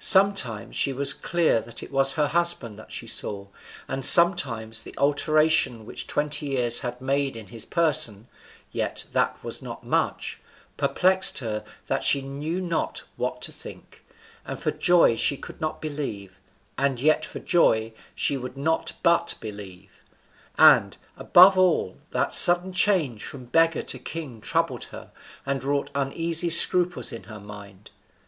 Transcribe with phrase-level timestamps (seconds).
[0.00, 3.46] Sometimes she was clear that it was her husband that she saw,
[3.86, 8.26] and sometimes the alteration which twenty years had made in his person
[8.72, 10.40] (yet that was not much)
[10.76, 14.04] perplexed her that she knew not what to think,
[14.44, 16.40] and for joy she could not believe,
[16.76, 20.02] and yet for joy she would not but believe;
[20.58, 25.12] and, above all, that sudden change from a beggar to a king troubled her,
[25.46, 27.90] and wrought uneasy scruples in her mind.